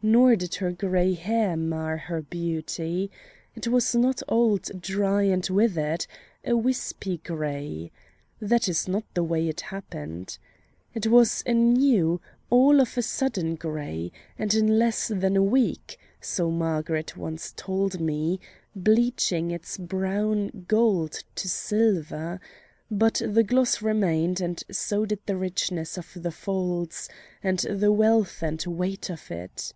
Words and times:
Nor 0.00 0.36
did 0.36 0.54
her 0.62 0.70
gray 0.70 1.14
hair 1.14 1.56
mar 1.56 1.96
her 1.96 2.22
beauty. 2.22 3.10
It 3.56 3.66
was 3.66 3.96
not 3.96 4.22
old, 4.28 4.70
dry, 4.80 5.22
and 5.24 5.44
withered 5.50 6.06
a 6.44 6.56
wispy 6.56 7.16
gray. 7.18 7.90
(That 8.40 8.68
is 8.68 8.86
not 8.86 9.02
the 9.14 9.24
way 9.24 9.48
it 9.48 9.60
happened.) 9.74 10.38
It 10.94 11.08
was 11.08 11.42
a 11.46 11.52
new, 11.52 12.20
all 12.48 12.80
of 12.80 12.96
a 12.96 13.02
sudden 13.02 13.56
gray, 13.56 14.12
and 14.38 14.54
in 14.54 14.78
less 14.78 15.08
than 15.08 15.36
a 15.36 15.42
week 15.42 15.98
so 16.20 16.48
Margaret 16.48 17.16
once 17.16 17.52
told 17.56 18.00
me 18.00 18.38
bleaching 18.76 19.50
its 19.50 19.76
brown 19.76 20.64
gold 20.68 21.24
to 21.34 21.48
silver. 21.48 22.40
But 22.88 23.20
the 23.26 23.42
gloss 23.42 23.82
remained, 23.82 24.40
and 24.40 24.62
so 24.70 25.04
did 25.06 25.26
the 25.26 25.36
richness 25.36 25.98
of 25.98 26.12
the 26.14 26.30
folds, 26.30 27.08
and 27.42 27.58
the 27.58 27.90
wealth 27.90 28.44
and 28.44 28.62
weight 28.64 29.10
of 29.10 29.28
it. 29.32 29.72